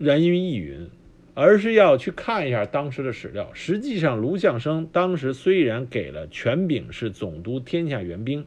[0.00, 0.88] 人云亦云，
[1.34, 3.50] 而是要去看一下当时的史料。
[3.52, 8.46] 实际上，卢象升当时虽然给了权柄是总督天下援兵，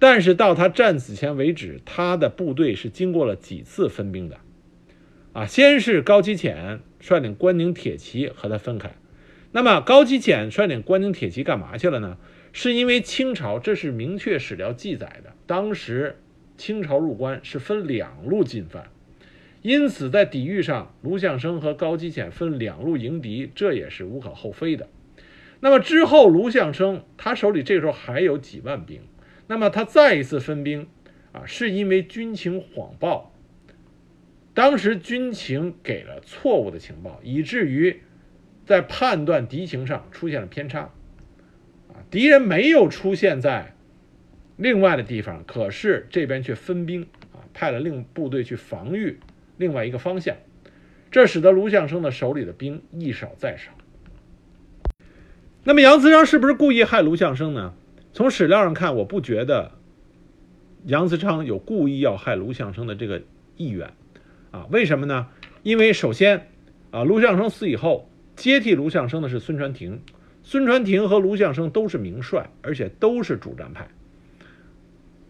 [0.00, 4.38] 但是到他战死前为止，他的部队是经过了几次分兵的。
[5.34, 8.90] 啊，先是高启潜率领关宁铁骑和他分开。
[9.52, 12.18] 那么高启潜率领关宁铁骑干嘛去了呢？
[12.52, 16.16] 是因为清朝这是明确史料记载的，当时
[16.56, 18.90] 清朝入关是分两路进犯。
[19.62, 24.88] 因此，在抵御上，卢象升和高基潜分两路迎敌，这也是无可厚非的。
[25.60, 29.00] 那么之后，卢象升他手里这时候还有几万兵，
[29.48, 30.86] 那么他再一次分兵，
[31.32, 33.34] 啊，是因为军情谎报，
[34.54, 38.00] 当时军情给了错误的情报，以至于
[38.64, 40.92] 在判断敌情上出现了偏差，
[41.88, 43.74] 啊，敌人没有出现在
[44.56, 49.18] 另外的地方，可是这边却分兵，啊，派了另部队去防御。
[49.58, 50.36] 另外一个方向，
[51.10, 53.72] 这使得卢象升的手里的兵一少再少。
[55.64, 57.74] 那么杨嗣昌是不是故意害卢象升呢？
[58.14, 59.72] 从史料上看，我不觉得
[60.84, 63.22] 杨嗣昌有故意要害卢象升的这个
[63.56, 63.92] 意愿。
[64.50, 65.26] 啊，为什么呢？
[65.62, 66.48] 因为首先，
[66.90, 70.00] 啊，卢象升死以后，接替卢象升的是孙传庭。
[70.42, 73.88] 孙传庭和卢象升都是名帅，而且都是主战派。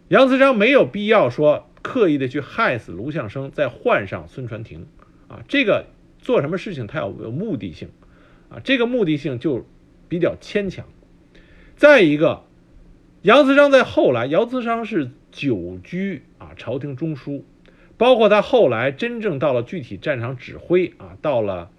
[0.07, 1.68] 杨嗣昌没有必要说。
[1.81, 4.85] 刻意的去害死卢象升，再换上孙传庭，
[5.27, 5.85] 啊，这个
[6.19, 7.89] 做什么事情他要有目的性，
[8.49, 9.65] 啊，这个目的性就
[10.07, 10.85] 比较牵强。
[11.75, 12.43] 再一个，
[13.21, 17.43] 杨嗣昌在后来，杨嗣昌是久居啊朝廷中枢，
[17.97, 21.71] 包括他后来真正到了具体战场指挥啊，到了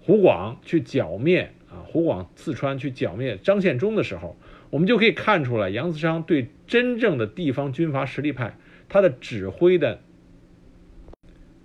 [0.00, 4.36] 湖广去剿灭啊湖广四川去剿灭张献忠的时候，
[4.70, 8.56] 我们就可以看出来，杨嗣昌对真正的地方军阀实力派。
[8.90, 10.02] 他的指挥的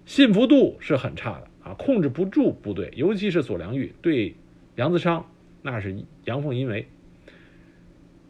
[0.05, 4.36] 信服度是很差的啊，控制不住部队，尤其是左良玉对
[4.76, 5.30] 杨子昌
[5.63, 6.88] 那是阳奉阴违。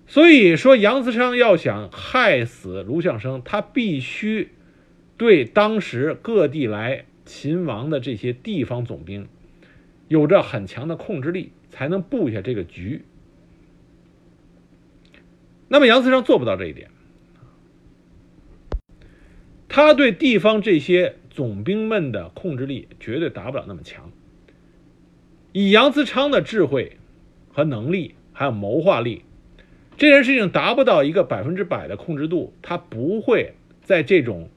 [0.07, 4.51] 所以说，杨子昌要想害死卢象升，他必须
[5.17, 9.27] 对当时各地来秦王的这些地方总兵
[10.07, 13.03] 有着很强的控制力，才能布下这个局。
[15.67, 16.91] 那么杨子昌做不到这一点。
[19.75, 24.09] 他对地方这些总兵们的控制力绝对达不了那么强。
[25.51, 26.95] 以杨嗣昌的智慧
[27.49, 29.23] 和能力，还有谋划力，
[29.97, 34.49] 这件事情达不到一个百分之百的控制度，他不会在这种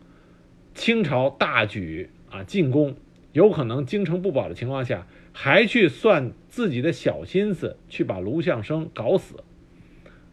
[0.72, 2.94] 清朝大举啊进攻，
[3.32, 9.42] 有可能京城不保的情况下，还去算自己的小心思去把卢象升搞死，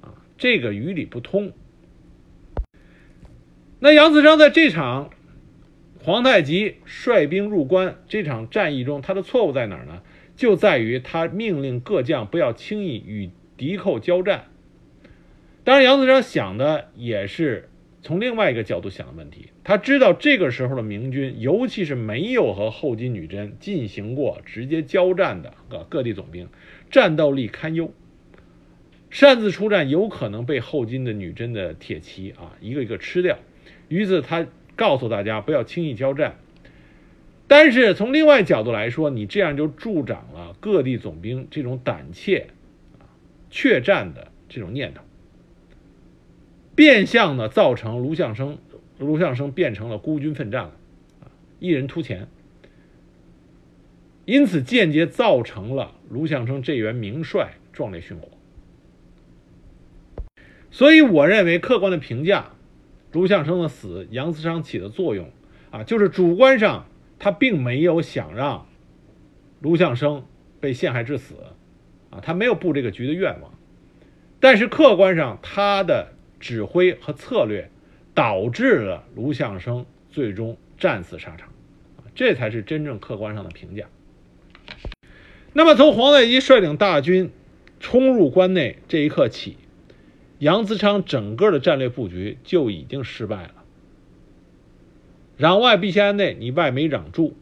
[0.02, 1.54] 啊，这个于理不通。
[3.86, 5.12] 那杨子章在这场
[6.00, 10.02] 皇太极率兵入关这场战役中，他的错误在哪儿呢？
[10.36, 14.46] 就在于他命令各将不要轻易与敌寇交战。
[15.64, 17.70] 当然，杨子章想的也是
[18.02, 19.50] 从另外一个角度想的问题。
[19.64, 26.50] 他知道这个时候的明军，尤其是没有和后金女真进行过直接交战的各各地总兵，
[26.90, 27.94] 战斗力堪忧，
[29.12, 33.38] 擅自出战有可能被后金的女真的铁骑啊一个一个吃掉。
[33.88, 36.38] 于是他告诉大家不要轻易交战。
[37.48, 42.48] 但是从另外角度来说，你这样就助长了各地总兵这种胆怯、
[42.98, 43.06] 啊
[43.52, 45.02] 怯战的这种念头，
[46.76, 48.58] 变相的造成卢象升，
[48.98, 50.72] 卢象升变成了孤军奋战了，
[51.22, 52.28] 啊，一人突前，
[54.26, 58.30] 因此间接造成了卢象升这员名帅壮烈殉国。
[60.72, 62.55] 所以，我认为客观的评价，
[63.16, 65.32] 卢象升的死，杨嗣昌起的作用，
[65.72, 66.86] 啊，就是主观上。
[67.18, 68.68] 他并没有想让
[69.62, 70.26] 卢象升
[70.60, 71.36] 被陷害致死，
[72.10, 73.54] 啊，他没有布这个局的愿望。
[74.42, 76.10] 但是客观上，他的
[76.42, 77.72] 指挥和策略
[78.14, 81.48] 导致了卢象升最终战死沙场，
[82.14, 83.86] 这才是真正客观上的评价。
[85.54, 87.32] 那么，从黄太极率领大军
[87.80, 89.56] 冲入关内这一刻起，
[90.40, 93.64] 杨子昌整个的战略布局就已经失败了。
[95.38, 97.36] 攘外必先安内，你外没攘住，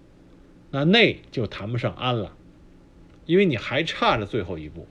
[0.72, 2.36] 那内就谈不上安了，
[3.26, 4.88] 因为你还差着最后一步。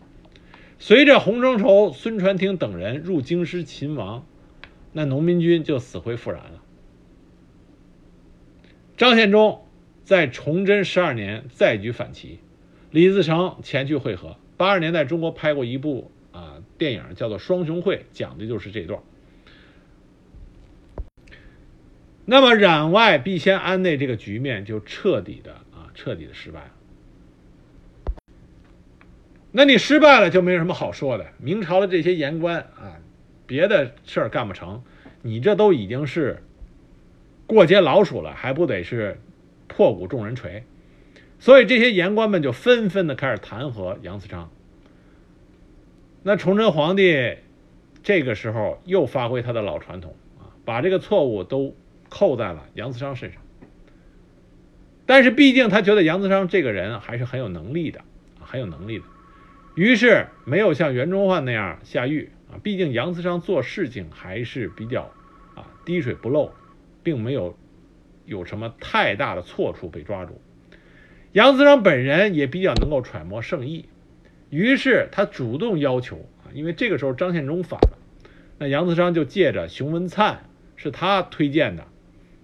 [0.79, 4.27] 随着洪承畴、孙传庭等人入京师勤王，
[4.93, 6.63] 那农民军就死灰复燃了。
[8.97, 9.65] 张献忠
[10.05, 12.41] 在崇祯十二年再举反旗，
[12.91, 14.37] 李自成前去会合。
[14.57, 16.11] 八十年代中国拍过一部
[16.83, 19.01] 电影，叫做《双雄会》，讲的就是这段。
[22.25, 26.71] 那么攘外必先安内这个局面就彻底的啊，彻底的失败了。
[29.53, 31.25] 那你失败了就没有什么好说的。
[31.39, 32.99] 明朝的这些言官啊，
[33.47, 34.83] 别的事儿干不成，
[35.23, 36.43] 你这都已经是
[37.47, 39.21] 过街老鼠了，还不得是
[39.69, 40.65] 破鼓众人锤？
[41.39, 44.51] 所以这些言官们就纷纷的开始弹劾杨嗣昌。
[46.23, 47.37] 那崇祯皇帝
[48.03, 51.75] 这个时候又发挥他的老传统啊，把这个错误都。
[52.15, 53.41] 扣在了杨嗣昌身上，
[55.07, 58.03] 但是毕竟他觉得杨嗣昌这个人还是很有能力的，
[58.39, 59.07] 很有能力的，
[59.77, 62.61] 于是没有像袁崇焕那样下狱啊。
[62.63, 65.11] 毕竟杨嗣昌做事情还是比较
[65.55, 66.53] 啊滴水不漏，
[67.03, 67.57] 并没有
[68.27, 70.39] 有什么太大的错处被抓住。
[71.33, 73.87] 杨嗣昌本人也比较能够揣摩圣意，
[74.53, 77.99] 于是他主动要求啊，因为这个时候张献忠反了，
[78.59, 80.45] 那杨嗣昌就借着熊文灿
[80.77, 81.87] 是他推荐的。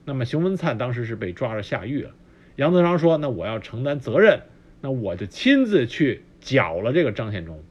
[0.06, 2.12] 那么熊文灿当时是被抓着下狱了，
[2.56, 4.40] 杨嗣昌说：“那我要承担责任，
[4.80, 7.62] 那我就亲自去剿了这个张献忠。”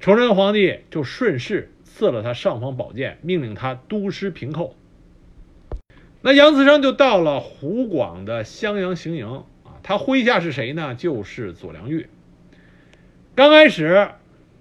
[0.00, 4.74] 崇祯皇帝就顺势赐了他尚方宝剑，命令他督师平寇。
[6.22, 10.96] 那杨嗣昌就到了湖广的襄阳行营啊，他麾下是谁呢？
[10.96, 12.08] 就是左良玉。
[13.36, 14.08] 刚开始，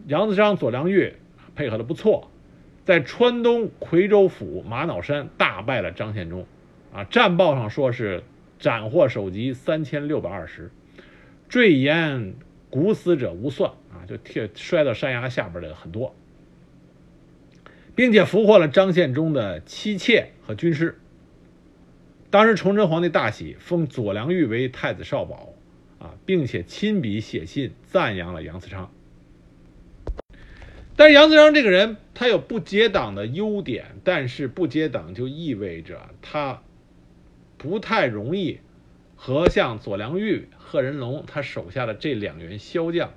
[0.06, 1.14] 杨嗣昌、左良玉
[1.56, 2.30] 配合的不错。
[2.84, 6.46] 在川东夔州府玛瑙山大败了张献忠，
[6.94, 8.24] 啊，战报上说是
[8.60, 10.72] 斩获首级三千六百二十，
[11.48, 12.34] 坠岩
[12.70, 16.14] 骨死者无算，啊，就贴摔到山崖下边的很多，
[17.96, 21.00] 并且俘获了张献忠的妻妾和军师。
[22.30, 25.55] 当时崇祯皇帝大喜，封左良玉为太子少保，
[26.00, 28.92] 啊，并且亲笔写信赞扬了杨嗣昌。
[30.98, 36.62] 但是杨嗣昌这个人，他有不结党的优点，但是不结党就意味着他
[37.58, 38.60] 不太容易
[39.16, 43.10] 和像左良玉、贺人龙他手下的这两员骁将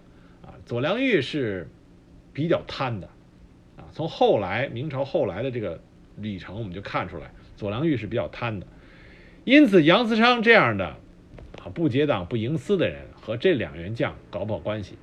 [0.43, 1.69] 啊，左良玉是
[2.33, 3.09] 比较贪的
[3.77, 3.87] 啊。
[3.93, 5.81] 从后来明朝后来的这个
[6.17, 8.67] 历程，我们就看出来左良玉是比较贪的。
[9.45, 10.97] 因此，杨嗣昌这样的
[11.63, 14.97] 啊不结党、不营私的人，和这两员将搞不好关系。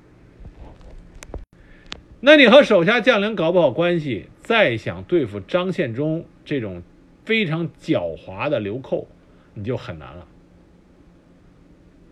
[2.20, 6.82] 那你和手下将领搞不好关系，再想对付张献忠这种
[7.24, 9.06] 非常狡猾的流寇，
[9.54, 10.26] 你就很难了。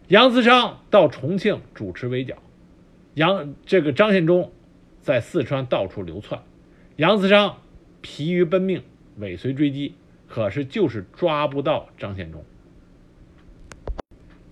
[0.09, 2.37] 杨嗣昌到重庆主持围剿，
[3.15, 4.53] 杨这个张献忠
[5.01, 6.43] 在四川到处流窜，
[6.97, 7.63] 杨嗣昌
[8.03, 8.83] 疲于奔命，
[9.17, 9.95] 尾随追击，
[10.29, 12.45] 可是就是抓不到张献忠。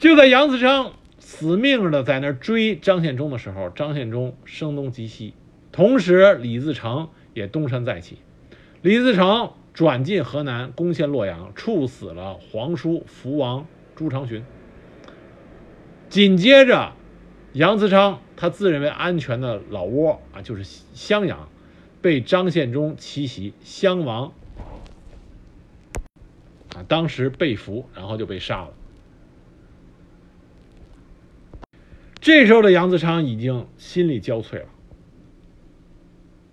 [0.03, 5.35] 就在杨子昌死命的在那追张献忠的时候，张献忠声东击西，
[5.71, 8.19] 同时李自成也东山再起，
[8.83, 14.43] 李自成转进河南，攻陷洛阳，处死了皇叔福王朱常洵。
[16.09, 16.95] 紧接着，
[17.53, 21.49] 杨子昌他自认为安全的老窝啊，就是襄阳，
[22.01, 24.33] 被张献忠奇袭，襄王
[26.75, 28.71] 啊，当时被俘，然后就被杀了。
[32.23, 34.69] 这时候的杨子昌已经心力交瘁了，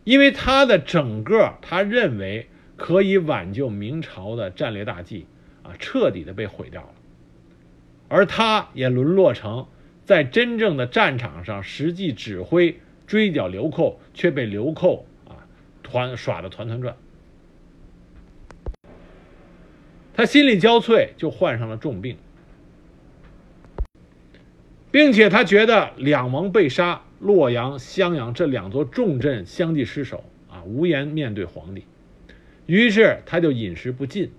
[0.03, 5.27] 因为他的整个他认为可以挽救明朝的战略大计
[5.61, 6.89] 啊，彻底的被毁掉了。
[8.07, 9.67] 而他也沦落成
[10.05, 15.45] 在真正的战场上实际指挥追剿流寇，却被流寇啊
[15.83, 16.97] 团耍的团团转。
[20.15, 22.17] 他心力交瘁，就患上了重病，
[24.91, 31.85] 并且他觉得两王被杀，洛阳、襄阳这两座重镇相继失守啊，无颜面对皇帝，
[32.65, 34.31] 于是他就饮食不进。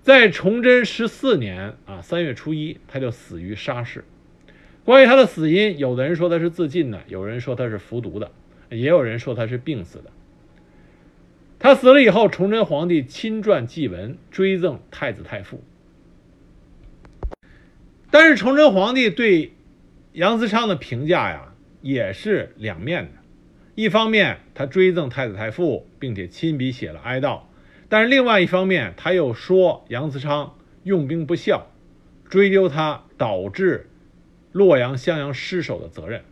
[0.00, 4.04] 在崇祯十四年啊三月初一，他就死于沙市。
[4.84, 8.30] 关于他的死因，有的人说他是自尽的，有人说他是服毒的，
[8.70, 10.10] 也有人说他是病死的。
[11.58, 15.62] 他死了以后，崇祯皇帝亲撰祭文追赠太子太傅。
[18.10, 19.52] 但是崇祯皇帝对
[20.12, 21.52] 杨嗣昌的评价呀，
[21.82, 23.10] 也是两面的。
[23.74, 27.42] 一方面，他追赠太子太傅，并且亲笔写了哀悼。
[27.88, 31.68] 但是另外一方面，他又说杨嗣昌用兵不效，
[32.28, 33.88] 追究他导致
[34.52, 36.22] 洛阳、襄阳失守的责任。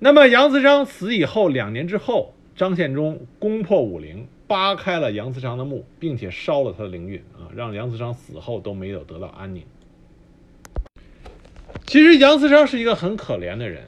[0.00, 9.62] 那么杨嗣昌死以后两年之后，张献忠攻破武陵，扒开了杨嗣昌的墓，并且烧了他的灵柩啊，让杨嗣昌死后都没有得到安宁。
[11.86, 13.84] 其实杨嗣昌是一个很可怜的人，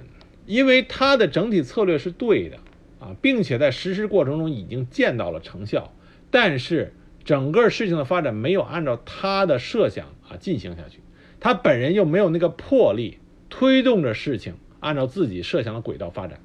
[0.47, 2.59] 因为他的整体策略是对的。
[2.99, 5.93] 啊，并且在实施过程中已经见到了成效，
[6.31, 6.95] 但是
[7.25, 11.01] 整个事情的发展没有按照他的设想啊进行下去，
[11.39, 13.19] 他本人又没有那个魄力
[13.51, 16.41] 推动着事情按照自己设想的轨道发展，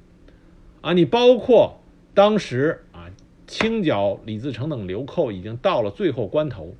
[0.82, 1.80] 啊，你包括
[2.12, 2.84] 当时
[3.52, 6.74] 清剿李自成等流寇已经到了最后关头，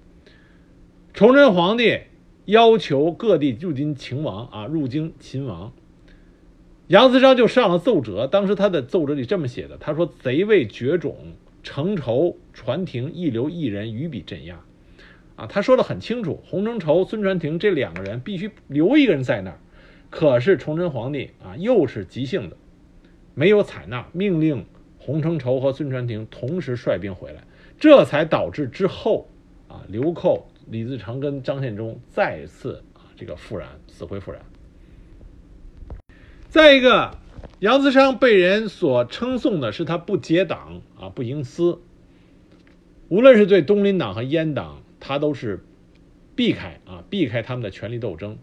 [1.12, 2.00] 崇祯皇帝
[2.46, 5.70] 要求各地入京擒王啊入京擒王。
[6.86, 14.64] 杨嗣昌就上了奏折，当时他的奏折里这么写的：“他说贼未绝种，程畴、传庭一留一人于彼镇压。”
[15.36, 19.58] 啊，他说的很清楚，洪承畴、孙传庭这两个人必须留一个人在那儿。
[20.08, 22.56] 可是崇祯皇帝啊，又是急性的，
[23.34, 24.64] 没有采纳，命令
[25.04, 27.42] 洪承畴和孙传庭同时率兵回来，
[27.80, 29.28] 这才导致之后
[29.66, 34.40] 啊，流寇李自成跟张献忠再次啊这个复燃，死灰复燃。
[36.48, 37.18] 再一个，
[37.58, 41.80] 杨嗣昌被人所称颂的是他不结党啊，不营私。
[43.08, 45.64] 无论是对东林党和阉党，他都是
[46.36, 48.38] 避开啊，避开他们的权力斗争。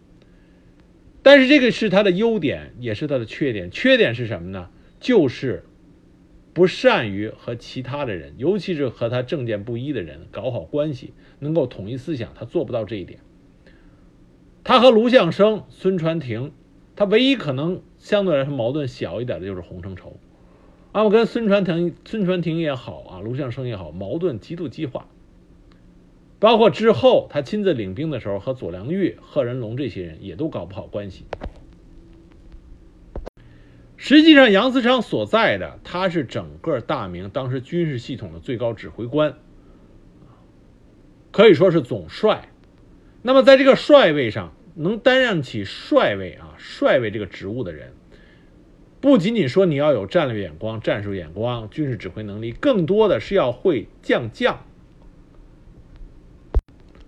[1.22, 3.70] 但是这个是他的优点，也是他的缺点。
[3.70, 4.68] 缺点是什么呢？
[5.00, 5.64] 就是
[6.52, 13.20] 不善于和其他的人，尤其是和他政见不一的人搞好关系，能够统一思想，他做不到这一点。
[14.64, 16.52] 他和卢象升、孙传庭。
[16.96, 20.18] 他唯一可能相对来说矛盾小一点的就是洪承畴，
[20.92, 25.08] 啊，我跟孙传庭、孙传庭也好啊，卢象升也好，矛盾极度激化。
[26.38, 31.24] 包括之后他亲自领兵的时候，和左良玉、贺人龙这些人也都搞不好关系。
[34.02, 39.34] 实际上，杨嗣昌所在的他是整个大明当时军事系统的最高指挥官，
[41.30, 42.48] 可以说是总帅。
[43.20, 44.54] 那么在这个帅位上。
[44.76, 47.92] 能担任起帅位啊，帅位这个职务的人，
[49.00, 54.64] 不仅仅说你要有战略眼光、战术眼光、军事指挥能力，更多的是要会将将。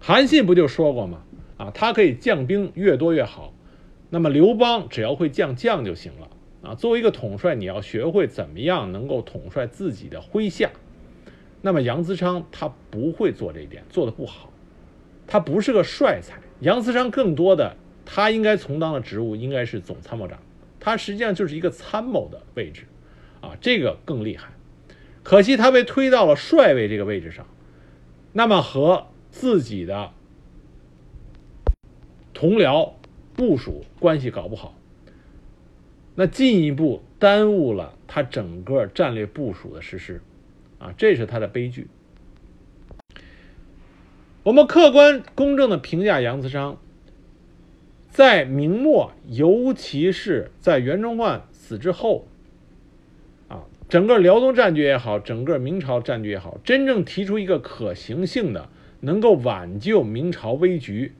[0.01, 1.23] 韩信不就说过吗？
[1.57, 3.55] 啊，他可以将兵越多越好。
[4.11, 6.29] 那么刘邦只要会将将就行了
[6.63, 6.75] 啊。
[6.75, 10.71] 作为一个统帅，你要学会怎么样能够统帅自己的麾下。
[11.61, 14.51] 那么杨嗣昌他不会做这一点，做的不好，
[15.27, 16.41] 他不是个帅才。
[16.61, 20.39] 杨嗣昌更多的，他应该从当的职务应该是总参谋长，
[20.81, 22.85] 他实际上就是一个参谋的位置，
[23.41, 24.49] 啊，这个更厉害。
[25.23, 27.47] 可惜他被推到了帅位这个位置上，
[28.33, 30.11] 那么和自己的
[32.35, 32.95] 同僚
[33.35, 34.75] 部署关系搞不好，
[36.15, 40.21] 那进一步耽误了他整个战略部署的实施，
[40.79, 41.87] 啊，这是他的悲剧。
[44.43, 46.77] 我们客观公正的评价杨嗣昌，
[48.11, 52.27] 在明末，尤其是在袁崇焕死之后，
[53.49, 58.69] 啊，整个辽东战局也好，整个明朝战局也好，真正提出一个可行性的、
[59.01, 61.13] 能够挽救明朝危局，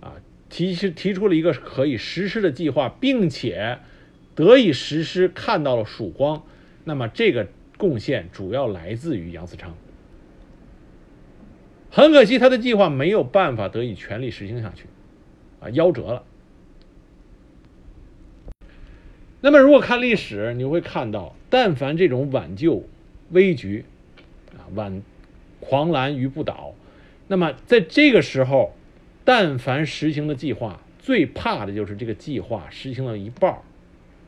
[0.00, 0.14] 啊，
[0.48, 3.80] 提提出了一个可以实施的计划，并且
[4.34, 6.42] 得以实施，看到了曙光。
[6.84, 9.74] 那么，这个贡献主要来自于杨嗣昌。
[11.90, 14.86] 很可惜，他的计划没有办法得以全力实行下去，
[15.60, 16.24] 啊，夭折了。
[19.42, 22.84] 那么，如果看历史，你会看到，但凡这种挽救
[23.30, 23.84] 危局，
[24.56, 25.02] 啊，挽
[25.60, 26.74] 狂澜于不倒，
[27.28, 28.74] 那么在这个时候，
[29.24, 33.58] 但凡实行的计划，最怕的就是这个计划实行了一半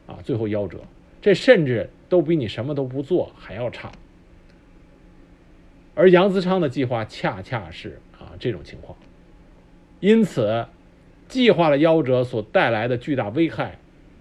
[0.06, 0.80] 啊，最后夭折，
[1.22, 3.92] 这甚至都比你什么都不做还要差。
[5.94, 8.98] 而杨嗣昌的计划恰恰是啊这种情况，
[10.00, 10.66] 因此，
[11.28, 13.78] 计划的夭折所带来的巨大危害，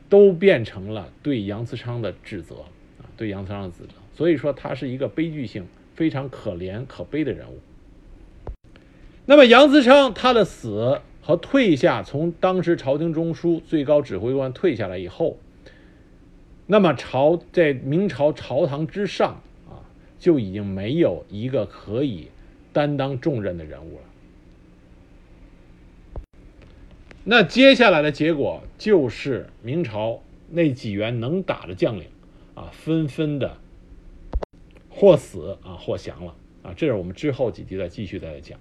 [0.07, 2.55] 都变成了对杨嗣昌的指责
[2.99, 3.93] 啊，对杨嗣昌的指责。
[4.15, 5.65] 所以说，他是一个悲剧性
[5.95, 7.59] 非常可怜可悲的人物。
[9.25, 15.37] 那么，杨嗣昌他的死和退下，从当时朝廷中枢最高指挥官退下来以后，
[16.67, 19.83] 那么朝在明朝朝堂之上啊。
[20.19, 22.29] 就已经没有一个可以
[22.71, 24.03] 担当重任的人物了。
[27.25, 32.05] 那接下来的结果就是明朝那几员能打的将领
[32.55, 33.57] 啊，纷纷的
[34.89, 36.73] 或死啊，或降了啊。
[36.73, 38.57] 这是我们之后几集再继续再讲。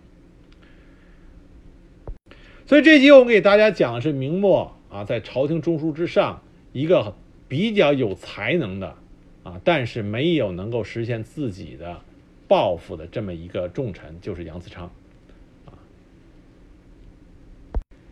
[2.66, 6.42] 所以这集我们给大家讲的是明末啊，在朝廷中枢之上
[6.72, 7.14] 一个
[7.53, 8.96] 比较有才能的。
[9.42, 12.00] 啊，但是没有能够实现自己的
[12.48, 14.90] 抱负的这么一个重臣，就是杨嗣昌，
[15.66, 15.74] 啊，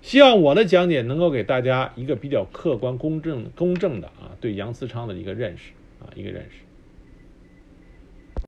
[0.02, 5.70] 希望我的讲解能够给大家一个比较客观、公正、公正的啊，对杨嗣昌的一个认识
[6.00, 6.58] 啊，一个认识。